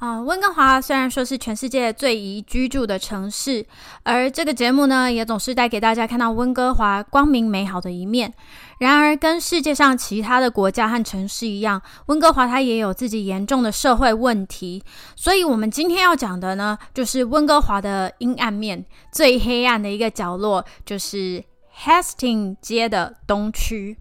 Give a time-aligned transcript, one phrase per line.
[0.00, 3.66] 啊，温哥华虽然说是全世界最宜居住的城市，
[4.02, 8.32] 而这个节目呢，也总是带给大家看到温哥华光明美好的一面。
[8.78, 14.82] 然而，跟世界上其他的国家和城市一样，温哥华它也有自己严重的社会问题。
[15.16, 21.44] 所以，我们今天要讲的呢，就是温哥华的阴暗面，最黑暗的一个角落，就是
[21.84, 23.98] Hastings 街的东区。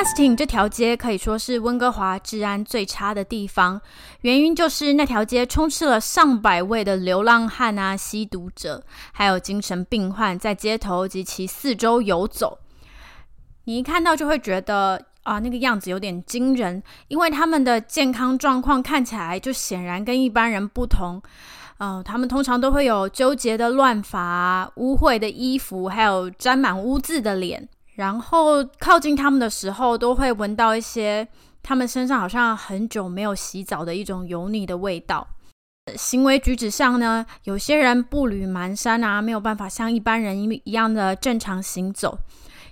[0.00, 3.78] Hastings 这条街可以说是温哥华治安最差的地方，
[4.22, 12.60] 原因就是那条街充斥了上百位的流浪汉啊、吸毒者，还有精神病患在街头及其四周游走。
[13.64, 21.20] 你一看到就会觉得啊，那个样子有点惊人，因为他们的健康状况看起来就显然跟一般人不同。
[21.76, 27.68] 嗯，他们通常都会有纠结的乱发、污秽的衣服，还有沾满污渍的脸。
[28.00, 31.28] 然后靠近他们的时候，都会闻到一些
[31.62, 35.26] 他们身上好像很久没有洗澡的一种油腻的味道。
[35.96, 42.16] 行为举止上呢，有些人步履蹒跚啊，没有办法像一般人一一样的正常行走；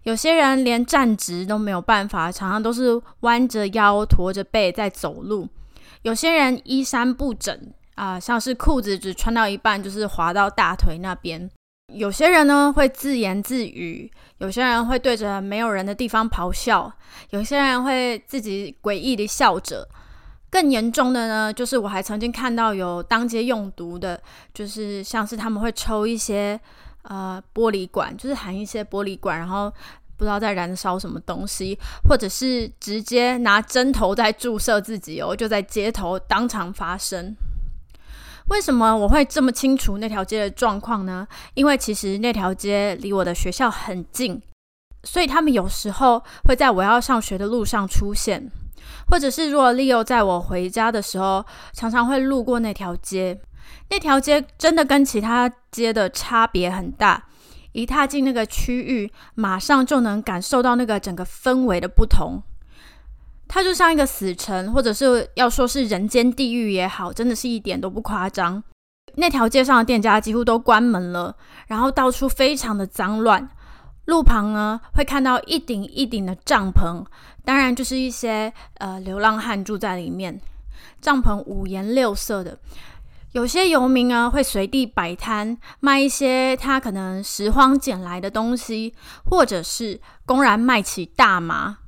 [0.05, 5.47] 有些人连站直都没有办法，常常都是弯着腰、驼着背在走路；
[6.01, 7.55] 有些人衣衫不整
[7.97, 11.51] 啊，像是裤子只穿到一半，就是滑到大腿那边。
[11.95, 16.93] 有些人呢会自言自语，有些人会对着没有人的地方咆哮，
[17.31, 19.89] 有些人会自己诡异的笑着。
[20.51, 24.21] 更严重的呢，就是我还曾经看到有当街用毒的，
[24.53, 26.59] 就是像是他们会抽一些
[27.03, 29.71] 呃玻璃管，就是含一些玻璃管，然后
[30.17, 31.79] 不知道在燃烧什么东西，
[32.09, 37.35] 或者是直接拿针头在注射自己哦，就在街头当场发生。
[38.49, 41.27] 为什么我会这么清楚那条街的状况呢？
[41.55, 44.41] 因为其实那条街离我的学校很近，
[45.05, 48.51] 所以他们有时候会在我要上学的路上出现，
[49.09, 53.39] 或者是如果 Leo 在我回家的时候，常常会路过那条街。
[53.91, 57.27] 那条街真的跟其他街的差别很大，
[57.73, 62.43] 一踏进那个区域，马上就能感受到那个整个氛围的不同。
[63.49, 68.63] 它就像一个死城，或者是要说是人间地狱也好，真的是一点都不夸张。
[69.15, 71.35] 那条街上的店家几乎都关门了，
[71.67, 73.49] 然后到处非常的脏乱。
[74.05, 77.05] 路旁呢会看到一顶一顶的帐篷，
[77.45, 80.41] 当然就是一些呃流浪汉住在里面。
[81.01, 82.59] 帐篷五颜六色的，
[83.33, 88.95] 有些游民啊会随地摆摊卖一些他可能拾荒捡来的东西，
[89.25, 91.79] 或者是公然卖起大麻。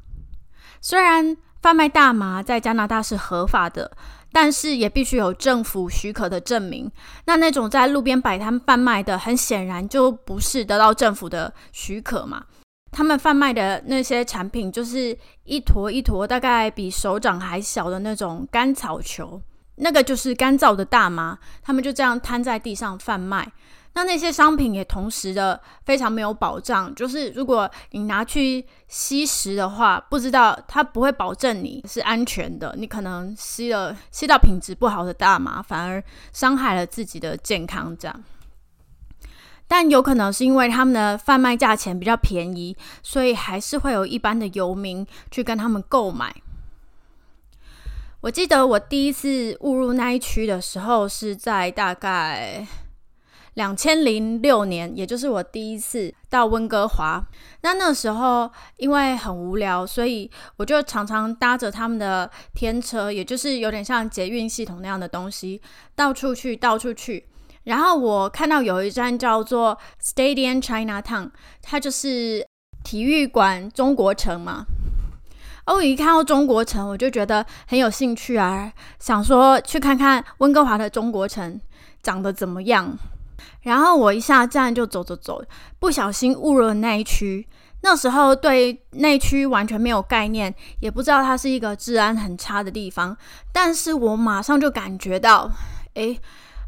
[0.80, 3.90] 虽然贩卖大麻在加拿大是合法的，
[4.32, 6.90] 但是也必须有政府许可的证明。
[7.26, 12.44] 那那种在路边摆摊贩卖的，很显然就不是得到政府的许可嘛。
[12.92, 19.40] 他们贩卖的那些产品，就是一坨一坨，大概比手掌还小的那种干草球，
[19.76, 21.38] 那个就是干燥的大麻。
[21.62, 23.52] 他们就这样摊在地上贩卖。
[23.92, 36.02] 那那些商品也同时的非常没有保障，就是如果你拿去吸食的话，不知道它不会保证你是安全的，你可能吸了吸到品质不好的大麻，反而
[36.32, 37.94] 伤害了自己的健康。
[37.98, 38.22] 这样，
[39.66, 46.32] 但有可能是因为他们的贩卖价钱比较便宜，所以还是会有一般的游民去跟他们购买。
[48.20, 52.64] 我记得我第一次误入那一区的时候，是在大概。
[53.54, 57.22] 两千零六年，也就是我第一次到温哥华。
[57.62, 65.60] 那那时候因为很无聊，所以我就常常搭着他们的天车，也就是有点像捷运系统那样的东西，
[65.94, 67.26] 到处去，到处去。
[67.64, 71.30] 然后我看到有一站叫做 Stadium Chinatown，
[71.60, 72.46] 它就是
[72.82, 74.64] 体育馆中国城嘛。
[75.66, 81.60] 哦，一看到中国城，我就觉得很有兴趣啊，想说去看看温哥华的中国城
[82.02, 82.96] 长得怎么样。
[83.62, 85.42] 然后我一下站就走走走，
[85.78, 87.46] 不小心误入了那一区。
[87.82, 93.16] 那时候对内区完全没有概念，也不知道它是一个治安很差的地方。
[93.52, 95.50] 但是我马上就感觉到，
[95.94, 96.20] 诶，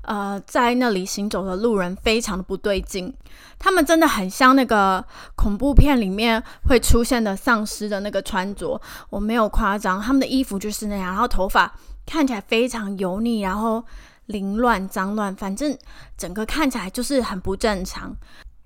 [0.04, 3.14] 呃，在那里行走的路人非常的不对劲，
[3.58, 5.04] 他们真的很像那个
[5.36, 8.80] 恐怖片里面会出现的丧尸的那个穿着，
[9.10, 11.70] 我没有夸张，他们的衣服就是那样，然后头发
[12.06, 13.84] 看起来非常油腻，然后
[14.26, 15.76] 凌乱脏乱，反正
[16.16, 18.14] 整个看起来就是很不正常。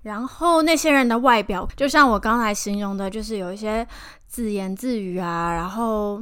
[0.03, 3.85] 然后那些人的外表，就像我刚才形容的，就是有一些
[4.27, 6.21] 自言自语啊，然后。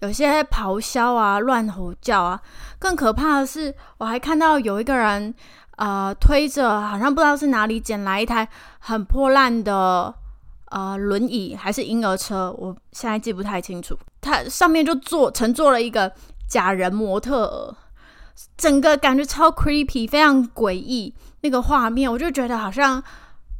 [0.00, 2.40] 有些咆哮啊，乱吼叫啊，
[2.80, 5.32] 更可怕的是，我还看到有一个人，
[5.76, 8.48] 呃，推着好像不知道是哪里捡来一台
[8.80, 10.12] 很破烂的
[10.70, 13.96] 呃轮椅还是婴儿车，我现在记不太清楚。
[14.20, 16.12] 它上面就坐乘坐了一个
[16.48, 17.76] 假人模特儿，
[18.56, 21.14] 整个感觉超 creepy，非常诡异。
[21.40, 23.02] 那个画面，我就觉得好像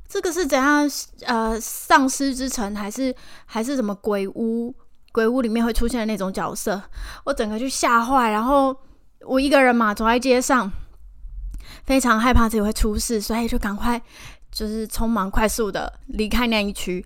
[0.08, 0.88] 这个是怎样，
[1.26, 3.14] 呃，丧尸之城还是
[3.46, 4.74] 还是什么鬼屋？
[5.12, 6.80] 鬼屋里面会出现的那种角色，
[7.24, 8.30] 我整个就吓坏。
[8.30, 8.76] 然后
[9.22, 10.70] 我一个人嘛，走在街上，
[11.84, 14.00] 非常害怕自己会出事，所以就赶快
[14.52, 17.04] 就是匆忙快速的离开那一区。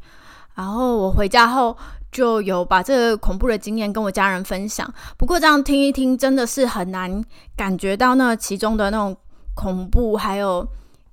[0.54, 1.76] 然后我回家后
[2.12, 4.88] 就有把这恐怖的经验跟我家人分享。
[5.18, 7.24] 不过这样听一听，真的是很难
[7.56, 9.16] 感觉到那其中的那种
[9.54, 10.64] 恐怖，还有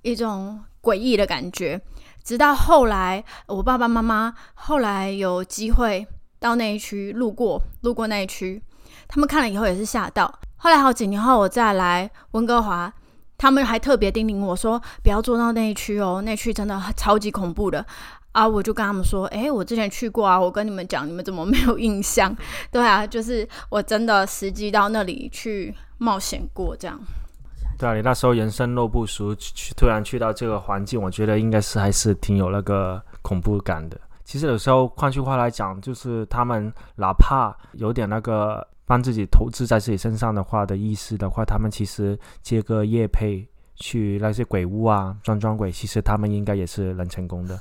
[0.02, 1.80] 一种诡异的感觉。
[2.22, 6.06] 直到后来，我爸爸妈妈后来有机会。
[6.42, 8.62] 到那一区路过，路过那一区，
[9.06, 10.40] 他们看了以后也是吓到。
[10.56, 12.90] 后来好几年后，我再来温哥华，
[13.40, 17.82] 他们还特别叮咛我说，不要坐到那一区哦，那区真的超级恐怖的
[18.32, 18.46] 啊！
[18.46, 22.36] 我就跟他们说，诶，我之前去过啊，我跟你们讲，你们怎么没有印象？
[22.70, 27.00] 对啊，就是我真的实际到那里去冒险过，这样。
[27.78, 33.98] 对啊，你那时候人生路不熟，去突然去到这个环境，我觉得应该是还是挺有那个恐怖感的。
[34.22, 43.46] 其实有时候，换句话来讲，就是他们哪怕有点那个帮自己投资在自己身上的话的意思的话，他们其实接个业配
[43.76, 47.56] 去那些鬼屋啊装装鬼，其实他们应该也是能成功的。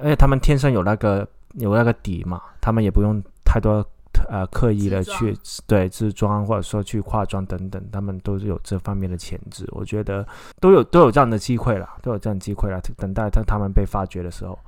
[0.00, 3.84] 而且他们天生有那个有那个底嘛，他们也不用太多
[4.30, 5.36] 呃刻意的去
[5.66, 9.68] 对自装或者说去化妆等等，他们都是有这方面的潜质。
[9.72, 10.26] 我觉得
[10.60, 14.58] 都有都有这样的机会了，都有这样机会了，等待他他们被发掘的时候。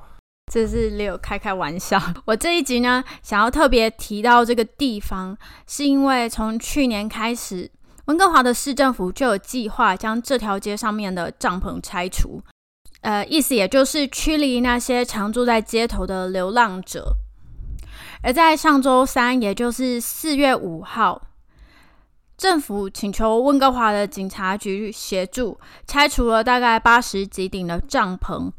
[0.53, 1.97] 这是六开开玩笑。
[2.27, 5.39] 我这一集呢，想要特别提到这个地方，
[5.69, 7.71] 是因为从去年开始，
[8.07, 12.43] 温哥华的市政府就有计划将这条街上面的帐篷拆除。
[13.03, 17.15] 呃，意思也就是驱离那些常住在街头的流浪者。
[18.23, 21.23] 而在上周三，也就是四月五号，
[22.37, 28.51] 政府请求温哥华的警察局协助拆除了大概八十几顶的帐篷。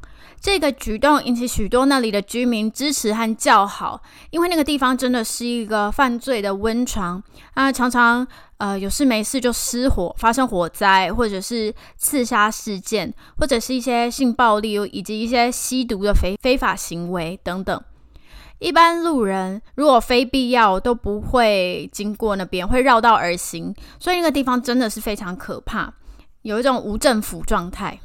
[0.42, 4.02] 这个举动引起许多那里的居民支持和叫好，
[4.32, 7.22] 因为那个地方真的是一个犯罪的温床
[7.54, 8.28] 啊，常常
[8.58, 17.80] 呃有事没事就失火，发生火灾，或者是刺杀事件，或者是一些性暴力以及一些吸毒的非非法行为等等。
[18.58, 25.94] 一般路人如果非必要都不会经过那边，会绕道而行，所以那个地方真的是非常可怕，
[26.42, 28.00] 有一种无政府状态。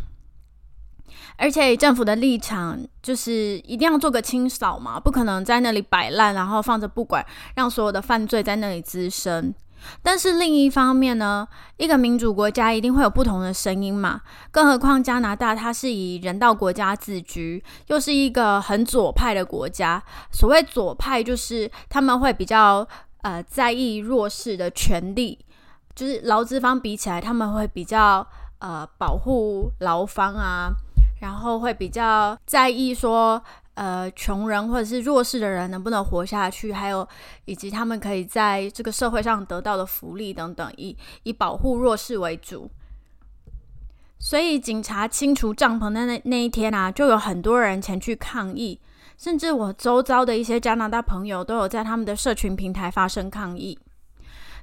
[1.37, 9.55] 而且政府的立场就是一定要做个清扫嘛，不可能在那里摆烂，然后放着不管，让所有的犯罪在那里滋生。
[10.03, 20.03] 但是另一方面呢，一个民主国家一定会有不同的声音嘛，更何况加拿大它是以人道国家自居，又是一个很左派的国家。
[20.33, 22.89] 所谓左派，就是他们会比较
[23.23, 25.39] 呃在意弱势的权利，
[25.95, 28.27] 就是劳资方比起来，他们会比较
[28.59, 30.73] 呃保护劳方啊。
[31.27, 33.43] 然后会比较在意说，
[33.75, 37.07] 呃，穷人或者是弱势的人能不能活下去，还有
[37.47, 42.71] 以及他们可以在这个社会上得到的福利等等，以以保护弱势为主。
[44.21, 48.81] 所以警察清除帐篷的那那一天啊，就有很多人前去抗议，
[49.19, 53.77] 甚至我周遭的一些加拿大朋友都有在他们的社群平台发生抗议。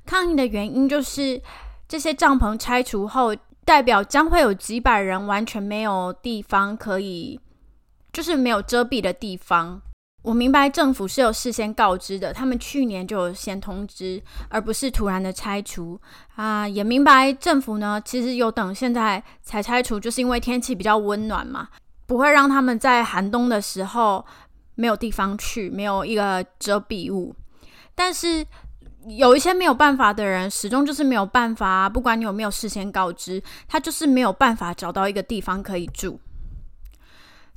[0.06, 1.42] 抗议的原因就是
[1.90, 3.36] 这些帐篷拆除后。
[3.66, 7.40] 代表将会有几百人完全没有地方可以，
[8.12, 9.82] 就是没有遮蔽的地方。
[10.24, 16.00] 我明白政府是有事先告知的，他们去年就有先通知，而不是突然的拆除
[16.36, 16.68] 啊。
[16.68, 21.70] 也明白政府呢，其实有等现在才拆除，就是因为天气比较温暖嘛，
[22.06, 24.26] 不会让他们在寒冬的时候
[24.76, 27.36] 没有地方去，没有一个遮蔽物。
[27.96, 28.46] 但是。
[29.08, 31.90] 有一些没有办法的人，始终就是没有办法。
[31.90, 36.20] 不管你有没有事先告知，他就是没有办法找到一个地方可以住。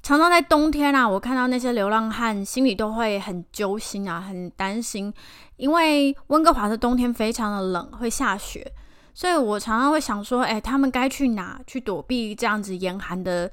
[0.03, 5.13] 常常在冬天啊，我看到那些流浪汉，心里都会很揪心啊，很担心，
[5.57, 8.73] 因为温哥华的冬天非常的冷，会下雪，
[9.13, 13.51] 所以我常常会想说，哎，他们该去哪去躲避这样子严寒的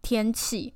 [0.00, 0.74] 天气？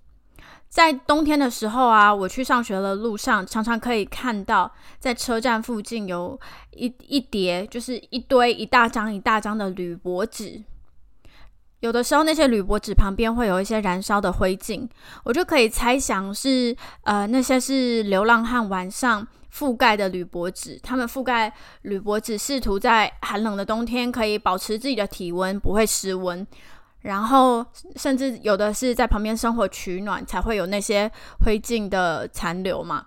[0.71, 6.39] 在冬天的时候啊，我去上学的路上，常常可以看到在车站附近有
[6.71, 10.63] 一一叠，就是一堆一大张一大张的铝箔纸。
[11.81, 14.89] 有的时候，那些铝箔纸旁边会有一些燃烧的灰烬，
[15.25, 20.79] 我就可以猜想是呃那些是流浪汉晚上覆盖的铝箔纸。
[20.85, 26.47] 他们覆盖铝箔纸，试图在寒冷的冬天可以保持自己的体温不会失温。
[27.03, 27.65] 然后，
[27.97, 31.11] 甚至有的是在旁边生火取暖，才会有那些
[31.45, 33.07] 灰烬的残留嘛。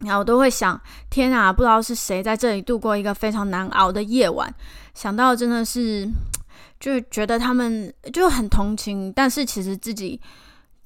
[0.00, 4.54] 然后我都会想，天啊，不知道是谁在这里度过一个非常难熬的夜晚。
[4.94, 6.08] 想到真的是，
[6.78, 10.20] 就觉得他们就很同情，但是其实自己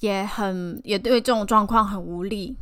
[0.01, 2.57] 也很也对这种状况很无力。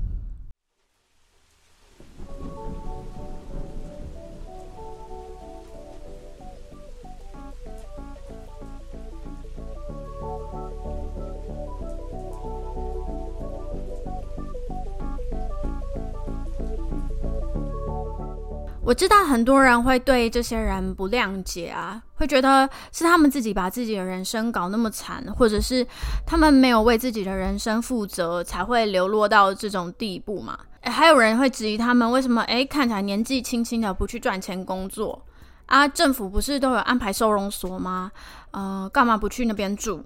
[18.82, 25.86] 我知道很多人会对这些人不谅解啊，会觉得是他们自己把自己的人生搞那么惨，或者是
[26.26, 30.58] 他们没有为自己的人生负责，才会流落到这种地步嘛？
[30.82, 35.22] 还有人会质疑他们为什么诶看起来年纪轻轻的不去赚钱工作
[35.66, 35.86] 啊？
[35.86, 38.10] 政府不是都有安排收容所吗？
[38.52, 40.02] 呃，干嘛不去那边住？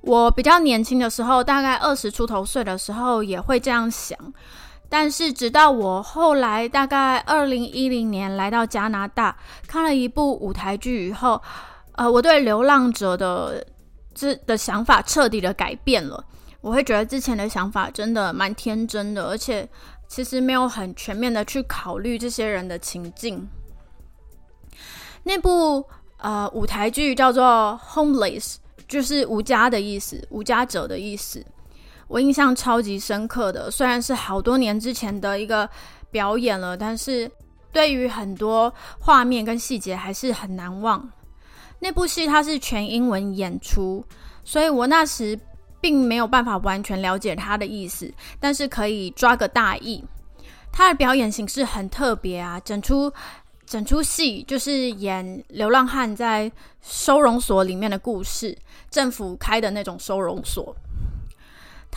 [0.00, 4.18] 我比较年轻的时候，大概二十出头岁的时候，也会这样想。
[4.88, 11.40] 但是，直到我后来大概二零一零年来到加拿大，看了一部舞台剧以后，
[11.92, 13.66] 呃，我对流浪者的
[14.14, 16.24] 这的想法彻底的改变了。
[16.60, 19.68] 我会觉得之前的想法真的蛮天真的，而且
[20.08, 23.46] 其实没有很全面的去考虑这些人的情境。
[25.22, 25.84] 那部
[26.16, 28.54] 呃舞台剧叫做《Homeless》，
[28.88, 31.44] 就是无家的意思，无家者的意思。
[32.08, 35.68] 我印象超级深刻的，虽然是好多年之前的一个
[36.10, 37.30] 表演了，但是
[37.70, 41.08] 对于很多画面跟细节还是很难忘。
[41.80, 44.04] 那部戏它是全英文演出，
[44.42, 45.38] 所以我那时
[45.80, 50.02] 并没有办法完全了解他的意思，但是可以抓个大意。
[50.72, 53.12] 他的表演形式很特别啊，整出
[53.64, 56.50] 整出戏就是演流浪汉在
[56.82, 58.56] 收容所里面的故事，
[58.90, 60.74] 政府开的那种收容所。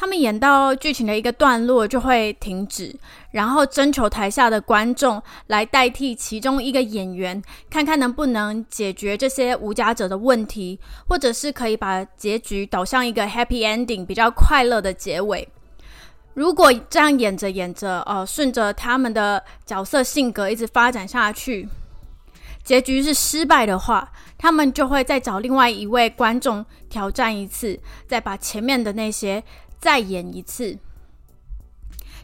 [0.01, 2.91] 他们演到剧情的一个段落就会停止，
[3.29, 7.39] 然后征求台下的观众来代替其中一个演员，
[7.69, 15.47] 看看能不能解决这些无家者的问题，或者是可以把结局导向一个 happy ending，比较快乐的结尾。
[16.33, 21.69] 如果这样演着演着，呃，顺着他们的角色性格一直发展下去，
[22.63, 29.43] 结局是失败的话，他们就会再找另外一位观众挑战一次，再把前面的那些。
[29.81, 30.77] 再演一次，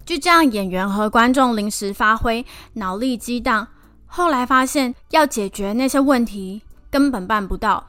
[0.06, 3.68] 就这样，演员和观众临时发挥，脑力激荡。
[4.06, 6.62] 后来发现，要解决那些问题
[6.92, 7.88] 根本办不到，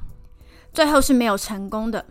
[0.72, 2.06] 最后是没有成功的。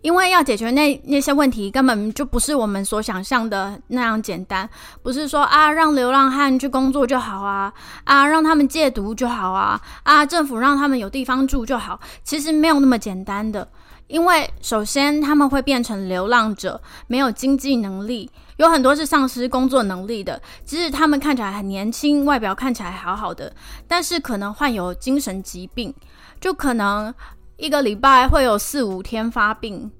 [0.00, 4.68] 因为要解决那那些问题，根本就不是我们所想象的那样简单。
[5.02, 7.72] 不是说啊，让流浪汉去工作就好啊，
[8.04, 12.00] 啊，让他们戒毒就好啊，啊，政府让他们有地方住就好。
[12.24, 13.68] 其实没有那么简单的。
[14.08, 20.40] 因为首先他们会变成流浪者，没有经济能力，有很多是丧失工作能力的。
[20.64, 23.54] 即使他们看起来很年轻，外表看起来好好的，
[23.86, 25.94] 但是可能患有精神疾病，
[26.40, 27.14] 就可能
[27.58, 29.90] 一个礼拜会有四五天发病，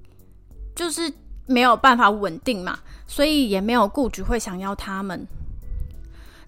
[0.75, 1.13] 就是
[1.45, 5.27] 没有办法稳定嘛，所以也没有雇主会想要他们。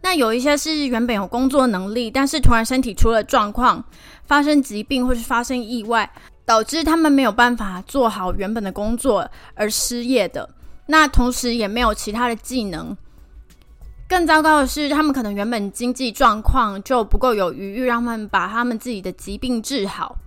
[0.04, 3.84] 那有一些是原本有工作能力，但是突然身体出了状况，
[4.24, 6.12] 发生疾病或是发生意外。
[6.52, 10.50] 导致他们没有办法做好原本的工作而失业的，
[10.88, 12.98] 那同时也没有其他的技能。
[14.06, 20.18] 更糟糕的是，他们可能原本经济状况就不够有余裕，让他们把他们自己的疾病治好，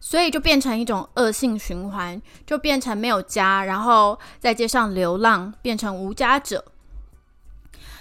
[0.00, 6.64] 所以就变成一种恶性循环，就变成没有家，然后在街上流浪，变成无家者。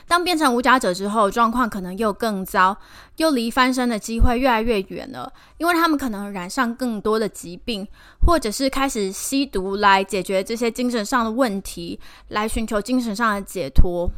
[0.08, 2.76] 当变成无家者之后，状况可能又更糟，
[3.18, 5.32] 又离翻身的机会越来越远了。
[5.58, 7.86] 因为他们可能染上更多的疾病，
[8.26, 12.00] 或者是开始吸毒来解决这些精神上的问题，
[12.30, 14.10] 来寻求精神上的解脱。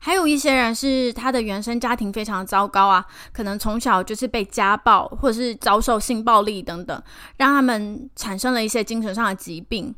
[0.00, 7.02] 还有一些人是他的原生家庭非常糟糕啊，可能从小就是被家暴，或者是遭受性暴力等等，
[7.38, 9.94] 让他们产生了一些精神上的疾病。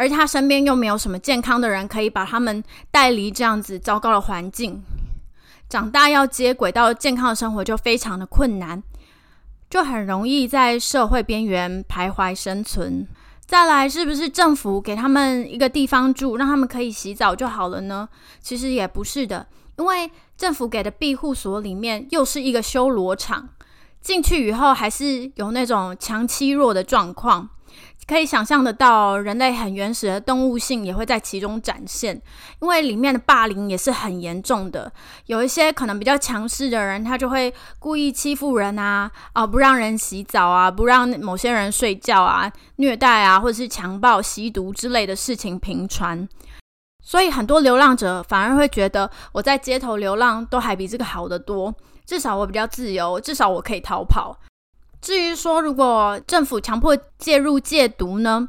[0.00, 4.80] 而他身边又没有什么健康的人可以把他们带离这样子糟糕的环境，
[5.68, 8.82] 长大要接轨到健康的生活就非常的困难。
[9.68, 13.06] 就很容易在社会边缘徘徊生存。
[13.44, 18.08] 再来，是不是政府给他们一个地方住，让他们可以洗澡就好了呢？
[18.40, 23.50] 其实也不是的，因为政府给的庇护所里面又是一个修罗场，
[24.00, 27.50] 进去以后还是有那种强欺弱的状况。
[28.10, 32.20] 可以想象得到，人类很原始的动物性也会在其中展现，
[32.60, 34.92] 因为里面的霸凌也是很严重的。
[35.26, 46.28] 有一些可能比较强势的人，他就会故意欺负人啊，啊，不让人洗澡啊，不让某些人睡觉啊，虐待啊，或者是强暴、吸毒之类的事情频传。
[47.04, 51.72] 所以很多流浪者反而会觉得，我在街头流浪都还比这个好得多，
[52.04, 54.36] 至少我比较自由，至少我可以逃跑。
[55.00, 58.48] 至于说，如果政府强迫介入戒毒呢？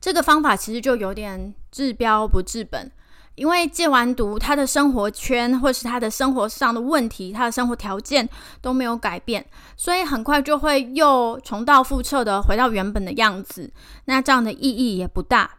[0.00, 2.90] 这个方法其实就有点治标不治本，
[3.34, 8.28] 因为戒完毒，他的生活圈或是他的生活上的问题，他的生活条件
[8.60, 9.44] 都没有改变，
[9.76, 13.72] 所以很快就会又重蹈覆辙的回到原本的样子。
[14.04, 15.55] 那这样的意义也不大。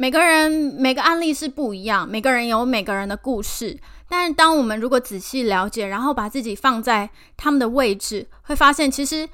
[0.00, 3.76] 每个人每个案例是不一样，每个人有每个人的故事。
[4.08, 9.28] 但是，当我们如果仔细了解，然后把自己放在他们的位置，会发现其实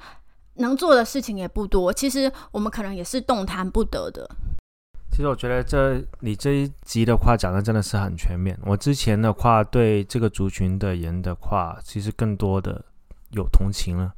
[0.55, 1.93] 能做的事情也不多。
[1.93, 4.27] 其实我们可能也是动弹不得的。
[5.11, 8.57] 其实我觉得这你这一集的话讲的真的是很全面。
[8.65, 12.83] 我之前的话对这个族群的人的话，其实更多的
[13.29, 14.11] 有同情了。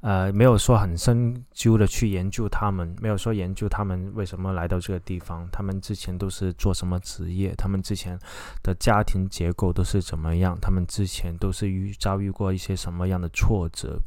[0.00, 8.16] 呃，没有说很深究的去研究他们，没有说研究他们为什么来到这个地方，他们之前都是做什么职业，他们之前
[8.62, 14.00] 的家庭结构都是怎么样，他们之前都是遇遭遇过一些什么样的挫折。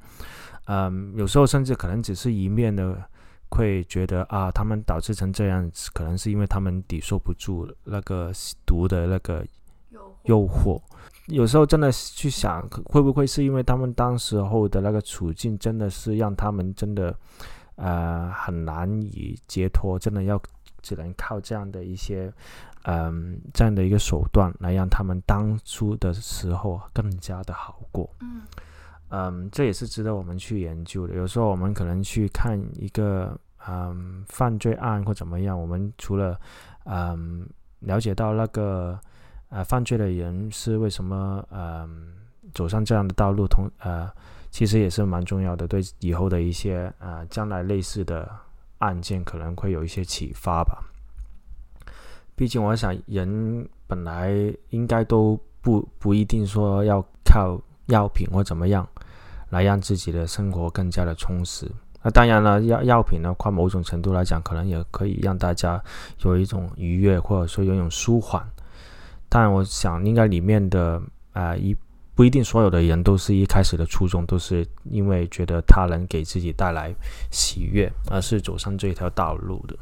[0.65, 2.97] 嗯，有时候甚至可能只是一面的
[3.49, 8.31] 会觉得啊，他们导致成这样，可能是因为他们抵受不住那个
[8.65, 9.45] 毒的那个
[10.23, 10.81] 诱惑。
[11.27, 17.15] 有时候真的去想，会不会是因为他们当时候的那个处境，真的是让他们真的，
[17.75, 20.41] 呃，很难以解脱，真的要
[20.81, 22.33] 只能靠这样的一些，
[22.83, 28.09] 嗯，这样的一个手段来让他们当初的时候更加的好过。
[28.19, 28.41] 嗯，
[29.09, 31.13] 嗯，这也是值得我们去研究的。
[31.15, 36.37] 有时候我们可能去看一个，嗯，犯罪案或怎么样，我们除了，
[36.85, 37.47] 嗯，
[37.79, 38.99] 了解到那个。
[39.51, 41.85] 呃，犯罪的人是为什么呃
[42.53, 43.45] 走上这样的道路？
[43.45, 44.09] 同呃，
[44.49, 48.31] 其实也是蛮重要的，对以后的一些呃将来类似的
[48.77, 50.81] 案件可能会有一些启发吧。
[52.33, 54.31] 毕竟我想，人本来
[54.69, 58.87] 应该都不不一定说要靠药品或怎么样
[59.49, 61.69] 来让自己的生活更加的充实。
[62.01, 65.83] 那当然了，药药品的话，某种程度来讲，可能也可以让大家
[66.21, 68.43] 有一种愉悦，或者说有一种舒缓。
[69.33, 71.73] 但我想，应该里面的啊，一
[72.13, 76.93] 不一定所有的人都是一开始的初衷都是因为觉得它能给自己带来
[77.31, 79.75] 喜悦，而是走上这条道路的。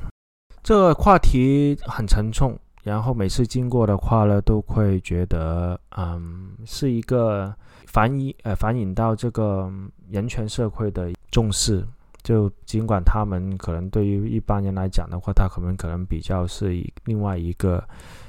[0.61, 7.51] 这个话题很沉重，然后每次经过的话呢，都会觉得，嗯，是一个
[7.87, 9.67] 反映呃反映到这个
[10.11, 11.83] 人权社会的重视。
[12.21, 17.83] 就尽管他们可能对于一般人来讲的话，他可能可能比较是另外一个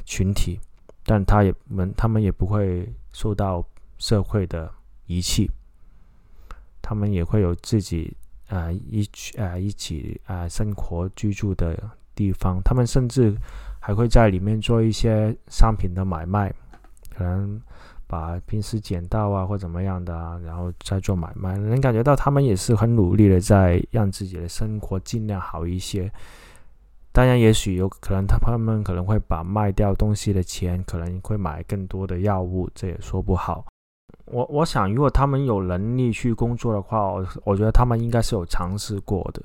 [0.07, 0.59] 群体。
[1.11, 3.65] 但他也们，他们也不会受到
[3.99, 4.73] 社会的
[5.07, 5.51] 遗弃，
[6.81, 8.17] 他们也会有自己
[8.49, 9.05] 啊一
[9.37, 11.77] 啊一起啊生活居住的
[12.15, 13.35] 地方，他们甚至
[13.81, 16.55] 还会在里面做一些商品的买卖，
[17.13, 17.61] 可能
[18.07, 26.09] 把平时捡到啊或怎么样的啊，然后再做买卖，能感觉到他们也是很努力的在让自己的生活尽量好一些。
[27.13, 33.67] 当然，也许有可能，他他们可能会把卖掉东西的钱，可能会买更多的药物，这也说不好。
[34.27, 39.43] 我我想，如果他们有能力去工作的话，我我觉得他们应该是有尝试过的。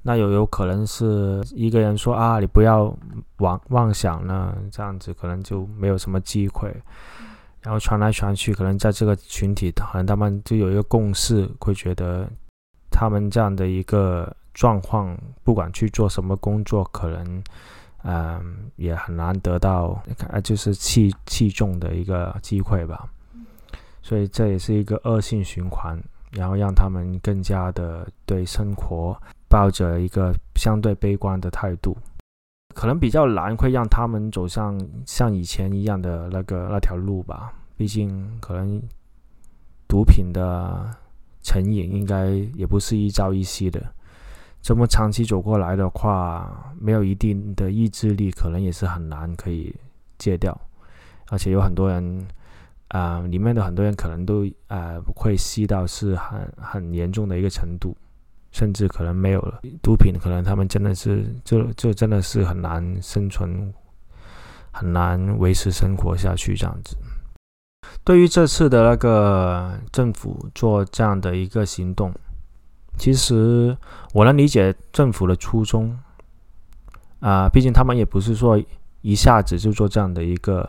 [0.00, 2.96] 那有有可能是一个人说啊，你不要
[3.40, 6.74] 妄妄想了，这样子可能就没有什么机会。
[7.60, 12.26] 然后传来传去，可能在这个群体，可能他们就有一个共识，会觉得
[12.90, 14.34] 他们这样的一个。
[14.54, 17.42] 状况不管去做什么工作，可能
[18.02, 20.02] 嗯也很难得到，
[20.42, 23.08] 就是器器重的一个机会吧。
[24.02, 29.16] 所以这也是一个恶性循环，然后让他们更加的对生活
[29.48, 31.96] 抱着一个相对悲观的态度，
[32.74, 37.52] 可能比较难会让他们走上像以前一样的那个那条路吧。
[37.76, 38.82] 毕竟可能
[39.86, 40.90] 毒品的
[41.42, 43.80] 成瘾应该也不是一朝一夕的。
[44.62, 49.74] 这么长期走过来的话，没有一定的意志力，可能也是很难可以
[50.18, 50.58] 戒掉。
[51.28, 52.26] 而且有很多人，
[52.88, 57.96] 啊，里面的很多人可能都呃会吸到是很很严重的一个程度，
[58.50, 63.72] 甚至可能没有了毒品，可能他们真的是就就真的是很难生存，
[64.72, 66.96] 很难维持生活下去这样子。
[68.04, 72.12] 对于这次的那个政府做这样的一个行动，
[73.00, 73.74] 其实
[74.12, 75.98] 我能理解政府的初衷
[77.20, 78.62] 啊，毕竟他们也不是说
[79.00, 80.68] 一下子就做这样的一个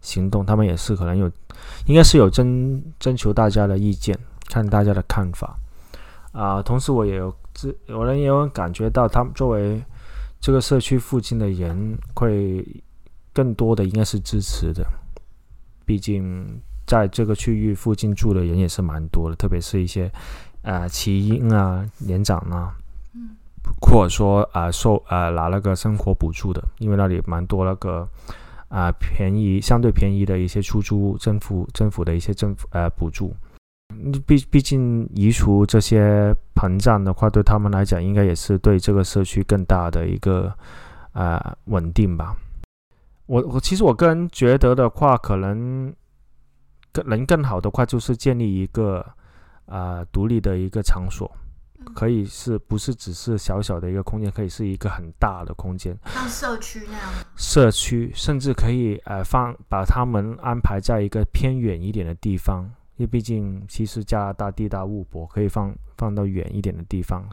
[0.00, 1.30] 行动，他们也是可能有，
[1.86, 5.56] 应该是有征征求大家的意见，看大家的看法
[6.32, 6.60] 啊。
[6.60, 9.80] 同时，我也有自有人也有感觉到，他们作为
[10.40, 12.66] 这个社区附近的人，会
[13.32, 14.84] 更多的应该是支持的，
[15.86, 16.60] 毕竟。
[16.88, 20.10] 在这个区域附近住的人也是蛮多的，特别是一些，
[20.68, 22.76] 呃，奇婴啊、年长啊，
[23.14, 23.30] 嗯，
[23.80, 28.06] 或者说啊，受呃拿那个生活补助的，因为那里蛮多那个
[28.68, 33.34] 啊便宜、相对便宜的一些出租政府政府的一些政府呃补助。
[34.26, 40.52] 毕毕竟移除这些膨胀的话，对他们来讲，应该也是对这个社区更大的一个
[41.12, 42.36] 啊稳定吧。
[43.24, 45.90] 我我其实我个人觉得的话，可能
[46.92, 47.08] 更。
[47.08, 49.02] 能更好的话，就是建立一个
[49.68, 51.30] 啊独立的一个场所，
[51.94, 57.08] 可以是不是只是小小的一个空间，可以是一个很大的空间，像社区那样。
[57.36, 62.64] 社区甚至可以呃放把他们安排在一个偏远一点的地方，
[62.96, 67.28] 因为毕竟其实加拿大地大物博，可以放放到远一点的地方，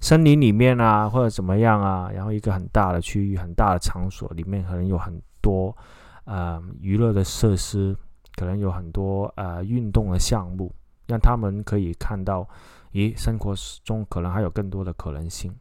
[0.00, 5.76] 森林里面啊或者怎么样啊，然后一个很大的区域，很大的场所里面可能有很多
[6.24, 7.96] 呃娱乐的设施。
[8.36, 10.72] 可能有很多呃运动的项目，
[11.08, 12.48] 让他们可以看到，
[12.92, 15.52] 咦，生活中可能还有更多的可能性。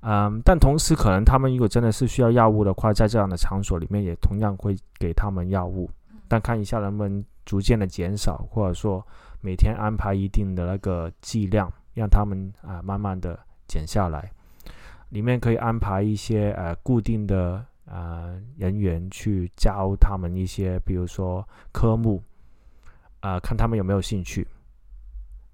[0.00, 5.88] 嗯，但同时可能他们如果真的是需要药物的话，在这样的场所里面也同样会给他们药物，
[6.26, 9.06] 但看一下能不能逐渐的减少，或者说
[9.40, 13.38] 每天安排一定的那个剂量，让他们啊慢慢的
[13.68, 14.28] 减下来。
[15.10, 17.64] 里面可以安排一些呃固定的。
[17.92, 22.22] 呃，人员去教他们一些，比如说科目，
[23.18, 24.46] 啊，看他们有没有兴趣。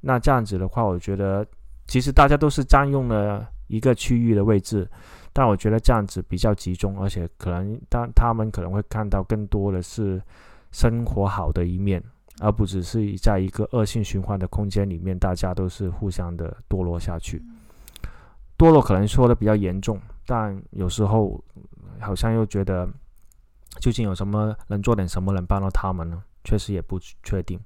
[0.07, 1.45] 那这样子的话，我觉得
[1.89, 4.89] 其实大家都是占用了一个区域的位置，
[5.33, 10.23] 但我觉得这样子比较集中，而且可能当他们可能会看到更多的是
[10.71, 12.03] 生活好的一面，
[12.41, 17.43] 而不只是在一个恶性循环的空间里面，大家都是互相的堕落下去。
[18.57, 21.43] 堕落可能说的比较严重，但有时候。
[21.99, 22.87] 好像又觉得，
[23.81, 26.23] 究竟有什么能做点什么能帮到他们呢？
[26.45, 27.59] 确实也不确定，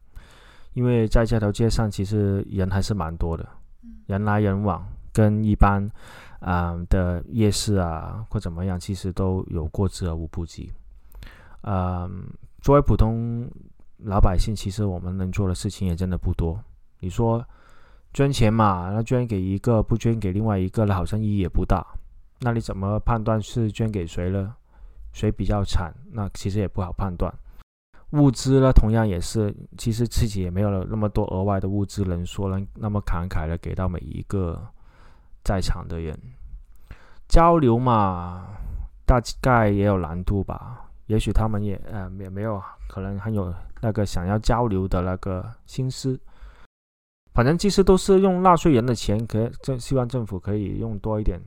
[0.74, 3.48] 因为在这条街上其实人还是蛮多的，
[4.06, 5.88] 人来人往，跟一般
[6.40, 10.72] 啊的夜市啊或怎么样，其实都有过之而无不及。
[11.62, 12.24] 嗯，
[12.60, 13.50] 作为普通
[13.98, 16.58] 老百姓，其实我们能做的事情也真的不多。
[17.00, 17.44] 你说
[18.12, 21.86] 捐钱嘛，那捐给一个，不捐给另外一个，那好像意义也不大。
[22.40, 24.54] 那你怎么判断是捐给谁了？
[25.12, 25.92] 谁比较惨？
[26.12, 27.32] 那其实也不好判断。
[28.12, 34.60] 物资呢，同样也是，其实自己也没有了那么多额外的物资，能说能那么慷慨的给到每一个
[35.44, 36.18] 在场的人。
[37.28, 38.46] 交流嘛，
[39.06, 40.90] 大概也有难度吧。
[41.06, 46.18] 也许他们也呃也没有可能很有那个想要交流的那个心思。
[47.32, 51.40] 反正其实都是用纳税人的钱，可政希望政府可以用多一点。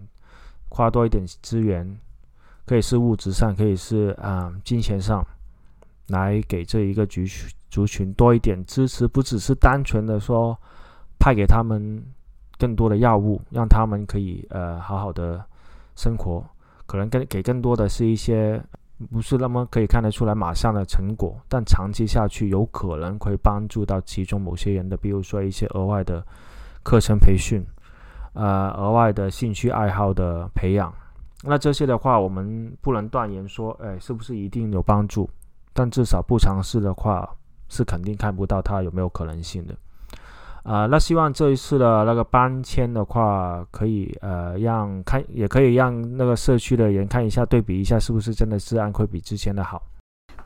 [0.70, 2.00] 花多一点资源，
[2.66, 5.24] 可以是物质上，可以是啊金钱上，
[6.08, 7.22] 来给这一个族
[7.70, 10.58] 族群多一点支持，不只是单纯的说
[11.20, 12.04] 派给他们
[12.58, 15.44] 更多的药物，让他们可以呃好好的
[15.96, 16.44] 生活，
[16.86, 18.62] 可能更给更多的是一些
[19.12, 26.26] 不是那么可以看得出来马上的成果，但长期下去有可能会帮助到其中某些人的，比如说一些额外的
[26.84, 27.64] 课程培训。
[28.36, 30.92] 呃，额外的兴趣爱好的培养，
[31.44, 35.30] 那这些的话，我们不能断言说，哎，是不是一定有帮助？
[35.74, 37.30] 但至少不尝试的话，
[37.68, 39.76] 是肯定看不到它有没有可能性的。
[40.64, 49.82] 啊，那希望这一次的那个搬迁的话，可以呃让看，也可以让那个社区的人看一下，对比一下，是不是真的治安会比之前的好？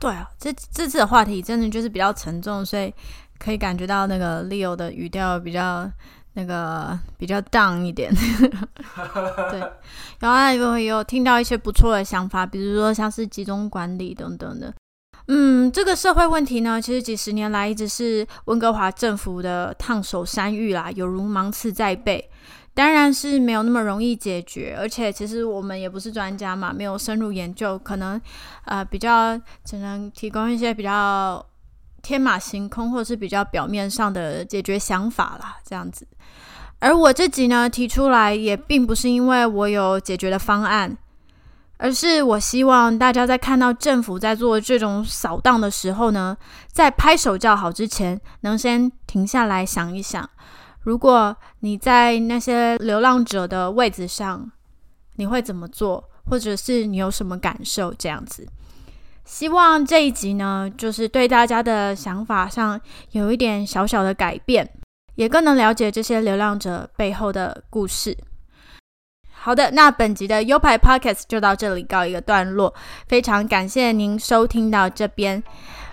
[0.00, 2.92] 对啊，这这次的话题真的就是比较沉重，所以
[3.38, 5.90] 可以感觉到那个 Leo 的语调比较。
[6.34, 8.14] 那个比较 down 一点，
[9.50, 9.60] 对，
[10.20, 14.72] 然后有有听到一些不错的想法，比如说像是集中管理等等的。
[15.28, 22.28] 嗯，这个社会问题呢，其实几十年来一直是温哥华政府的烫手山芋啦，有如芒刺在背，
[22.74, 24.76] 当然是没有那么容易解决。
[24.78, 28.20] 而且其实我们也不是专家嘛，没有深入研究，可能
[28.64, 31.44] 呃比较只能提供一些比较。
[32.00, 36.06] 天马行空或者是比较表面上的解决想法啦，这样子。
[36.78, 40.96] 而我这集呢提出来，也并不是因为我有解决的方案，
[41.78, 46.36] 而是我希望大家在看到政府在做这种扫荡的时候呢，
[46.70, 50.28] 在拍手叫好之前，能先停下来想一想，
[50.82, 54.50] 如果你在那些流浪者的位置上，
[55.16, 57.94] 你会怎么做，或者是你有什么感受？
[57.94, 58.46] 这样子，
[59.24, 62.80] 希望这一集呢，就是对大家的想法上
[63.12, 64.68] 有一点小小的改变。
[65.14, 68.16] 也更能了解这些流浪者背后的故事。
[69.48, 72.74] 好的，那本集的 U 派 Podcast 就到这里告一个段落。
[73.06, 75.42] 非常感谢您收听到这边。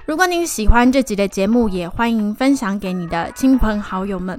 [0.05, 4.37] 如果您喜欢这集的节目，也欢迎分享给你的亲朋好友们。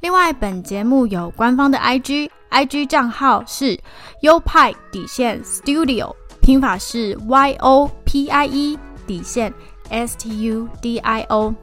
[0.00, 3.78] 另外，本节目有官方的 IG，IG 账号是
[4.22, 9.52] U 派底线 Studio，拼法是 Y O P I E 底线
[9.90, 11.54] S T U D I O。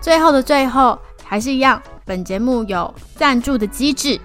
[0.00, 0.98] 最后的最后。
[1.22, 4.20] 还是一样，本节目有赞助的机制，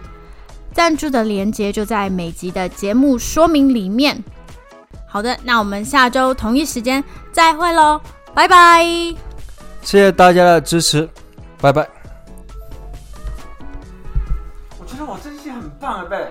[0.76, 4.22] 赞助的链接就在每集的节目说明里面。
[5.08, 8.02] 好的，那我们下周同一时间再会喽，
[8.34, 8.84] 拜拜！
[9.82, 11.10] 谢谢大家的支持，
[11.62, 11.88] 拜拜。
[14.78, 16.30] 我觉得我这期很棒啊，贝啊。